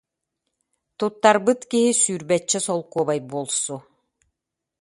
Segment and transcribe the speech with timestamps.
[0.97, 3.75] Туттар- быт киһи сүүрбэччэ солкуобай буолсу